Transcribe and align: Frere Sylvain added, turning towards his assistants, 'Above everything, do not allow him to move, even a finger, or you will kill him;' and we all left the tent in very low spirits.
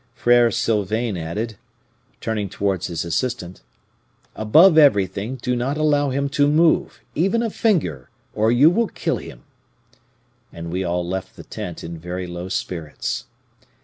Frere 0.15 0.49
Sylvain 0.49 1.15
added, 1.15 1.57
turning 2.21 2.49
towards 2.49 2.87
his 2.87 3.05
assistants, 3.05 3.61
'Above 4.35 4.75
everything, 4.75 5.35
do 5.35 5.55
not 5.55 5.77
allow 5.77 6.09
him 6.09 6.27
to 6.29 6.47
move, 6.47 7.01
even 7.13 7.43
a 7.43 7.51
finger, 7.51 8.09
or 8.33 8.51
you 8.51 8.71
will 8.71 8.87
kill 8.87 9.17
him;' 9.17 9.43
and 10.51 10.71
we 10.71 10.83
all 10.83 11.07
left 11.07 11.35
the 11.35 11.43
tent 11.43 11.83
in 11.83 11.99
very 11.99 12.25
low 12.25 12.49
spirits. 12.49 13.25